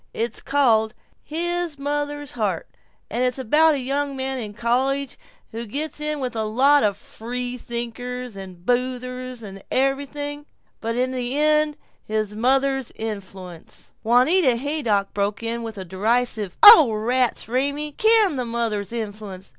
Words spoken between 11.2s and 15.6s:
end his mother's influence" Juanita Haydock broke